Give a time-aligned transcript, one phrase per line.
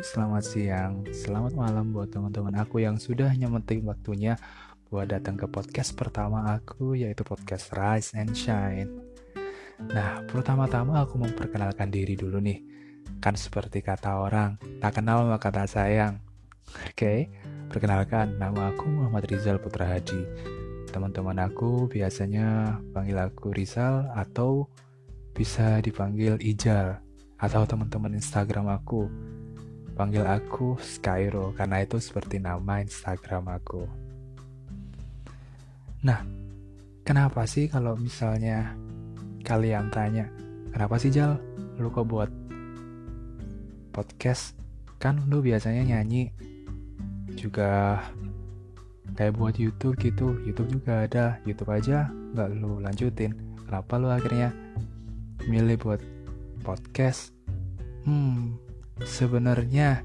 [0.00, 4.32] selamat siang, selamat malam buat teman-teman aku yang sudah nyemetin waktunya
[4.88, 8.88] buat datang ke podcast pertama aku yaitu podcast Rise and Shine.
[9.92, 12.64] Nah, pertama-tama aku memperkenalkan diri dulu nih.
[13.20, 16.16] Kan seperti kata orang, tak kenal maka tak sayang.
[16.88, 17.28] Oke,
[17.68, 20.24] perkenalkan nama aku Muhammad Rizal Putra Hadi.
[20.88, 24.64] Teman-teman aku biasanya panggil aku Rizal atau
[25.36, 27.04] bisa dipanggil Ijal
[27.36, 29.12] atau teman-teman Instagram aku
[30.00, 33.84] panggil aku Skyro karena itu seperti nama Instagram aku.
[36.00, 36.24] Nah,
[37.04, 38.72] kenapa sih kalau misalnya
[39.44, 40.24] kalian tanya,
[40.72, 41.36] kenapa sih Jal,
[41.76, 42.32] lu kok buat
[43.92, 44.56] podcast?
[44.96, 46.32] Kan lu biasanya nyanyi
[47.36, 48.00] juga
[49.20, 53.36] kayak buat YouTube gitu, YouTube juga ada, YouTube aja nggak lu lanjutin.
[53.68, 54.48] Kenapa lu akhirnya
[55.44, 56.00] milih buat
[56.64, 57.36] podcast.
[58.08, 58.56] Hmm,
[59.04, 60.04] sebenarnya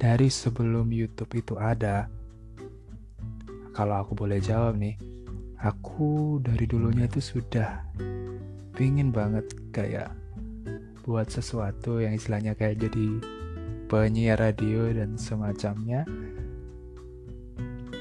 [0.00, 2.08] dari sebelum YouTube itu ada,
[3.76, 4.96] kalau aku boleh jawab nih,
[5.60, 7.84] aku dari dulunya itu sudah
[8.72, 9.44] pingin banget
[9.76, 10.16] kayak
[11.04, 13.06] buat sesuatu yang istilahnya kayak jadi
[13.90, 16.06] penyiar radio dan semacamnya.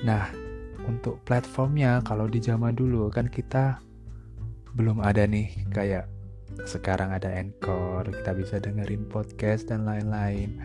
[0.06, 0.32] Nah,
[0.88, 3.82] untuk platformnya kalau di zaman dulu kan kita
[4.78, 6.08] belum ada nih kayak
[6.66, 10.60] sekarang ada Anchor, kita bisa dengerin podcast dan lain-lain.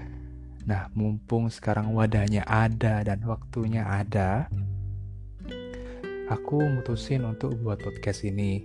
[0.65, 4.49] Nah, mumpung sekarang wadahnya ada dan waktunya ada,
[6.33, 8.65] aku mutusin untuk buat podcast ini.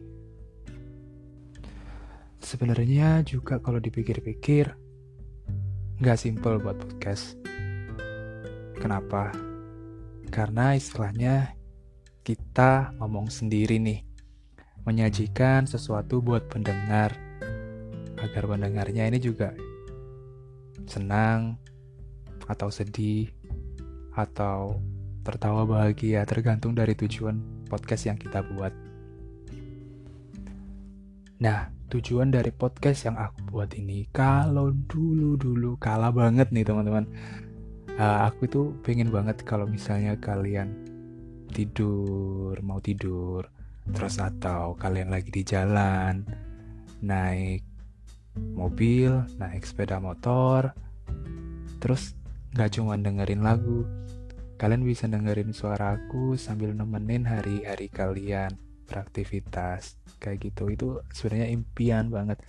[2.39, 4.71] Sebenarnya juga kalau dipikir-pikir,
[5.99, 7.35] nggak simple buat podcast.
[8.79, 9.35] Kenapa?
[10.31, 11.51] Karena istilahnya
[12.23, 14.08] kita ngomong sendiri nih
[14.83, 17.15] menyajikan sesuatu buat pendengar
[18.19, 19.55] agar pendengarnya ini juga
[20.87, 21.55] senang
[22.49, 23.29] atau sedih
[24.15, 24.81] atau
[25.21, 28.73] tertawa bahagia tergantung dari tujuan podcast yang kita buat.
[31.39, 37.07] Nah, tujuan dari podcast yang aku buat ini kalau dulu-dulu kalah banget nih teman-teman.
[37.99, 40.71] Uh, aku tuh pengen banget kalau misalnya kalian
[41.51, 43.47] tidur, mau tidur,
[43.95, 46.23] terus atau kalian lagi di jalan
[47.01, 47.63] naik
[48.37, 50.71] mobil naik sepeda motor
[51.79, 52.19] terus
[52.53, 53.85] nggak cuma dengerin lagu.
[54.59, 58.51] Kalian bisa dengerin suaraku sambil nemenin hari-hari kalian
[58.89, 60.67] beraktivitas kayak gitu.
[60.67, 62.43] Itu sebenarnya impian banget.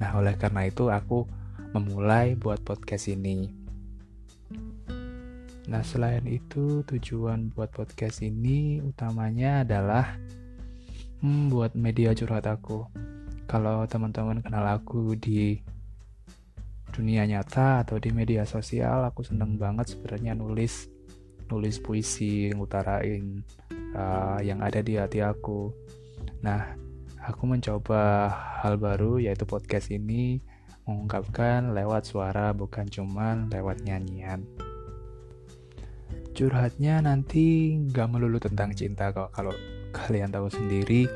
[0.00, 1.28] Nah oleh karena itu aku
[1.76, 3.52] memulai buat podcast ini.
[5.68, 10.16] Nah selain itu tujuan buat podcast ini utamanya adalah
[11.20, 12.88] hmm, buat media curhat aku.
[13.44, 15.60] Kalau teman-teman kenal aku di
[16.90, 20.90] dunia nyata atau di media sosial, aku seneng banget sebenarnya nulis
[21.50, 23.42] nulis puisi ngutarain
[23.94, 25.74] uh, yang ada di hati aku.
[26.46, 26.78] Nah,
[27.20, 28.30] aku mencoba
[28.62, 30.38] hal baru yaitu podcast ini
[30.86, 34.46] mengungkapkan lewat suara bukan cuman lewat nyanyian.
[36.30, 39.52] Curhatnya nanti nggak melulu tentang cinta kok kalau
[39.92, 41.10] kalian tahu sendiri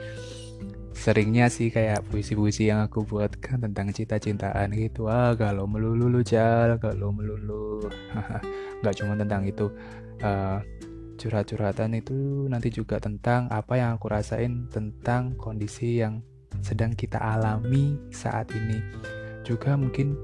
[0.95, 5.11] seringnya sih kayak puisi-puisi yang aku buat kan tentang cinta-cintaan gitu.
[5.11, 7.83] Ah kalau melulu lu jal kalau melulu.
[8.81, 9.69] Nggak cuma tentang itu
[10.23, 10.63] uh,
[11.19, 16.23] curhat-curhatan itu nanti juga tentang apa yang aku rasain tentang kondisi yang
[16.63, 18.79] sedang kita alami saat ini.
[19.43, 20.15] Juga mungkin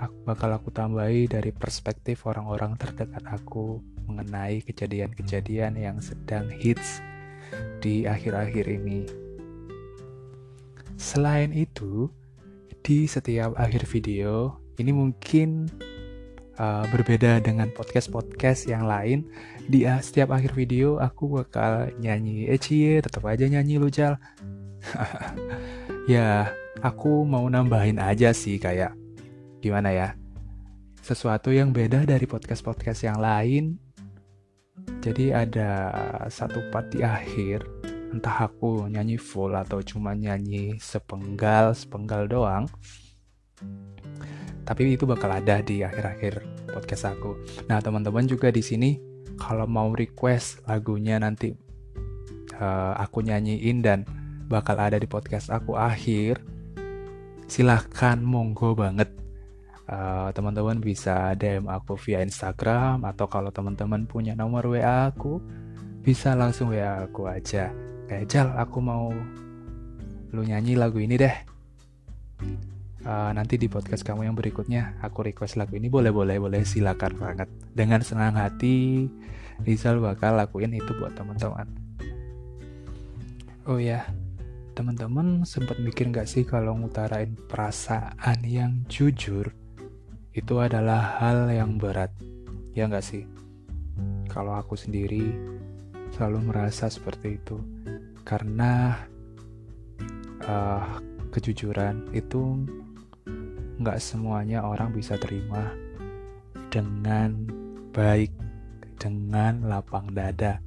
[0.00, 7.04] aku bakal aku tambahi dari perspektif orang-orang terdekat aku mengenai kejadian-kejadian yang sedang hits
[7.80, 9.06] di akhir-akhir ini.
[11.00, 12.12] Selain itu,
[12.80, 15.68] di setiap akhir video ini mungkin
[16.56, 19.28] uh, berbeda dengan podcast-podcast yang lain.
[19.68, 24.16] Di uh, setiap akhir video aku bakal nyanyi Ecie, tetap aja nyanyi lu Jal.
[26.12, 28.96] ya, aku mau nambahin aja sih kayak
[29.60, 30.08] gimana ya?
[31.00, 33.80] Sesuatu yang beda dari podcast-podcast yang lain
[34.98, 35.70] jadi ada
[36.26, 37.62] satu part di akhir,
[38.10, 42.66] entah aku nyanyi full atau cuma nyanyi sepenggal, sepenggal doang.
[44.66, 46.42] Tapi itu bakal ada di akhir-akhir
[46.74, 47.38] podcast aku.
[47.70, 49.00] Nah, teman-teman juga di sini
[49.40, 51.54] kalau mau request lagunya nanti
[52.60, 54.04] uh, aku nyanyiin dan
[54.50, 56.42] bakal ada di podcast aku akhir,
[57.48, 59.08] silahkan monggo banget
[59.90, 65.42] eh, teman-teman bisa DM aku via Instagram atau kalau teman-teman punya nomor WA aku
[66.00, 67.74] bisa langsung WA aku aja.
[68.06, 69.10] Kayak Jal aku mau
[70.30, 71.36] lu nyanyi lagu ini deh.
[73.00, 75.90] Uh, nanti di podcast kamu yang berikutnya aku request lagu ini.
[75.90, 77.48] Boleh boleh boleh silakan banget.
[77.74, 79.08] Dengan senang hati
[79.60, 81.68] Rizal bakal lakuin itu buat teman-teman.
[83.68, 84.08] Oh ya
[84.72, 89.52] teman-teman sempat mikir nggak sih kalau ngutarain perasaan yang jujur
[90.30, 92.14] itu adalah hal yang berat.
[92.74, 93.26] Ya nggak sih?
[94.30, 95.34] Kalau aku sendiri
[96.14, 97.58] selalu merasa seperti itu.
[98.22, 98.94] Karena
[100.46, 100.86] uh,
[101.34, 102.62] kejujuran itu
[103.80, 105.74] nggak semuanya orang bisa terima
[106.70, 107.34] dengan
[107.90, 108.30] baik,
[109.02, 110.62] dengan lapang dada.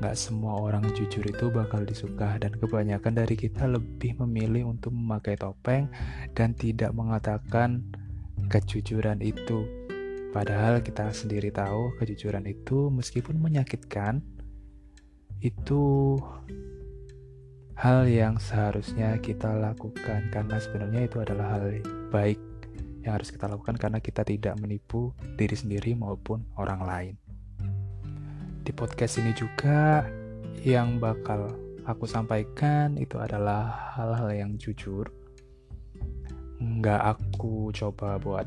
[0.00, 5.34] Nggak semua orang jujur itu bakal disuka dan kebanyakan dari kita lebih memilih untuk memakai
[5.34, 5.90] topeng
[6.32, 7.84] dan tidak mengatakan
[8.48, 9.66] kejujuran itu.
[10.30, 14.22] Padahal kita sendiri tahu kejujuran itu meskipun menyakitkan,
[15.42, 16.16] itu
[17.74, 21.80] hal yang seharusnya kita lakukan karena sebenarnya itu adalah hal
[22.12, 22.38] baik
[23.00, 27.14] yang harus kita lakukan karena kita tidak menipu diri sendiri maupun orang lain.
[28.60, 30.04] Di podcast ini juga
[30.60, 31.56] yang bakal
[31.88, 35.08] aku sampaikan itu adalah hal-hal yang jujur.
[36.60, 38.46] Nggak aku coba buat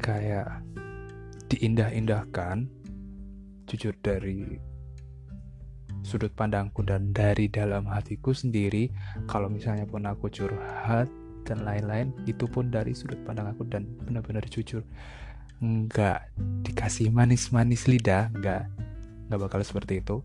[0.00, 0.64] kayak
[1.50, 2.68] diindah-indahkan
[3.66, 4.60] jujur dari
[6.00, 8.88] sudut pandangku dan dari dalam hatiku sendiri
[9.28, 11.06] kalau misalnya pun aku curhat
[11.44, 14.84] dan lain-lain itu pun dari sudut pandang aku dan benar-benar jujur.
[15.60, 16.32] Nggak
[16.64, 18.64] dikasih manis-manis lidah nggak
[19.28, 20.24] nggak bakal seperti itu.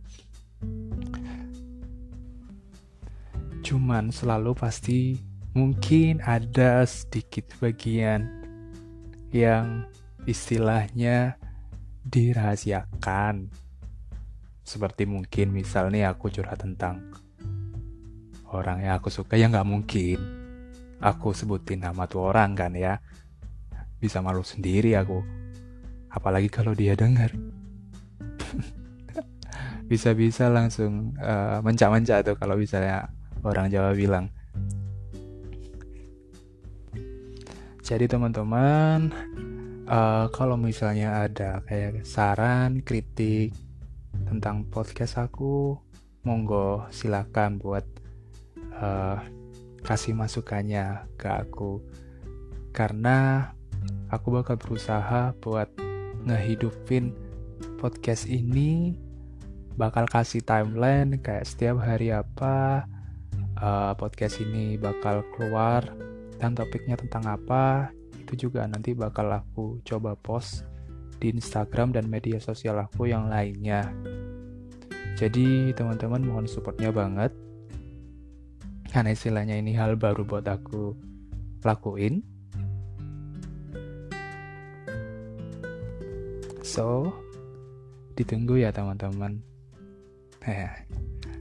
[3.65, 5.17] Cuman selalu pasti
[5.55, 8.27] mungkin ada sedikit bagian
[9.31, 9.87] yang
[10.27, 11.39] istilahnya
[12.03, 13.47] dirahasiakan.
[14.67, 17.07] Seperti mungkin misal nih aku curhat tentang
[18.51, 19.39] orang yang aku suka.
[19.39, 20.19] Ya nggak mungkin.
[20.99, 22.99] Aku sebutin nama tuh orang kan ya.
[23.95, 25.23] Bisa malu sendiri aku.
[26.11, 27.31] Apalagi kalau dia dengar
[29.91, 33.11] bisa-bisa langsung uh, mencak-mencak tuh kalau misalnya
[33.43, 34.31] orang Jawa bilang
[37.85, 39.13] jadi teman-teman
[39.85, 43.53] uh, kalau misalnya ada kayak saran kritik
[44.25, 45.77] tentang podcast aku,
[46.25, 47.85] monggo silakan buat
[48.81, 49.21] uh,
[49.85, 51.85] kasih masukannya ke aku.
[52.73, 53.53] Karena
[54.09, 55.69] aku bakal berusaha buat
[56.25, 57.13] ngehidupin
[57.77, 58.97] podcast ini
[59.77, 62.89] bakal kasih timeline kayak setiap hari apa
[63.61, 65.85] uh, podcast ini bakal keluar
[66.39, 67.89] dan topiknya tentang apa
[68.25, 70.65] itu juga nanti bakal aku coba post
[71.21, 73.87] di Instagram dan media sosial aku yang lainnya.
[75.15, 77.31] Jadi teman-teman mohon supportnya banget.
[78.91, 80.97] Karena istilahnya ini hal baru buat aku
[81.63, 82.25] lakuin.
[86.65, 87.13] So,
[88.19, 89.39] ditunggu ya teman-teman.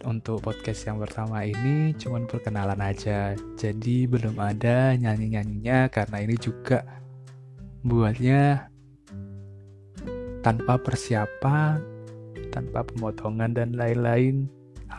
[0.00, 3.36] Untuk podcast yang pertama ini cuman perkenalan aja.
[3.60, 6.80] Jadi belum ada nyanyi-nyanyinya karena ini juga
[7.84, 8.68] buatnya
[10.40, 11.84] tanpa persiapan,
[12.48, 14.48] tanpa pemotongan dan lain-lain.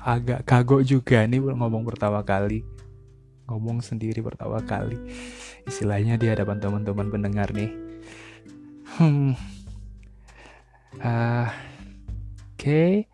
[0.05, 2.62] Agak kagok juga nih ngomong pertama kali.
[3.50, 5.01] Ngomong sendiri pertama kali.
[5.65, 7.74] Istilahnya di hadapan teman-teman pendengar nih.
[9.01, 9.34] Hmm.
[11.01, 11.50] Uh,
[12.62, 12.70] Oke.
[12.70, 13.11] Okay.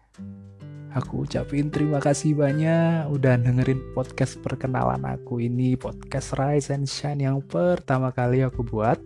[0.98, 7.22] Aku ucapin terima kasih banyak udah dengerin podcast perkenalan aku ini, podcast Rise and Shine
[7.22, 8.98] yang pertama kali aku buat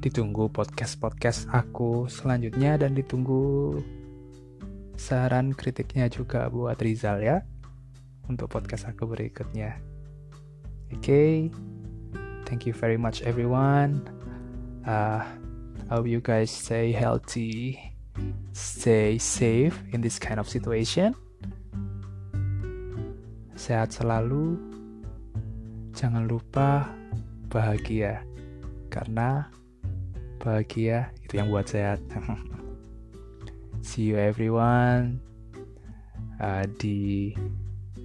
[0.00, 3.76] ditunggu podcast-podcast aku selanjutnya dan ditunggu
[4.96, 7.44] saran kritiknya juga buat Rizal ya
[8.24, 9.76] untuk podcast aku berikutnya.
[10.96, 11.32] Oke, okay.
[12.48, 14.00] thank you very much everyone.
[14.88, 15.20] Uh,
[15.92, 17.76] hope you guys stay healthy,
[18.52, 21.12] stay safe in this kind of situation.
[23.56, 24.60] Sehat selalu.
[25.96, 26.92] Jangan lupa
[27.48, 28.20] bahagia.
[28.92, 29.48] Karena
[30.40, 32.00] bahagia itu yang buat sehat.
[33.86, 35.22] See you everyone
[36.42, 37.32] uh, di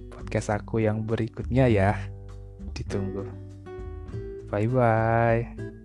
[0.08, 1.92] podcast aku yang berikutnya ya.
[2.72, 3.28] Ditunggu.
[4.52, 5.80] Bye bye